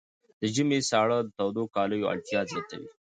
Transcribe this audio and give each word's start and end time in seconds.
د 0.39 0.41
ژمي 0.53 0.79
ساړه 0.89 1.17
د 1.23 1.27
تودو 1.37 1.63
کالیو 1.75 2.09
اړتیا 2.13 2.39
زیاتوي. 2.51 2.87